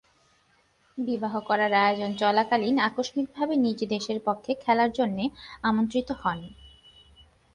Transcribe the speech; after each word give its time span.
বিবাহ 0.97 1.33
করার 1.39 1.73
আয়োজন 1.81 2.11
চলাকালীন 2.13 2.75
আকস্মিকভাবে 2.79 3.53
নিজ 3.55 3.79
দেশের 3.89 4.19
পক্ষে 4.25 4.51
খেলার 4.55 4.91
জন্যে 4.91 5.25
আমন্ত্রিত 5.63 6.09
হন। 6.21 6.39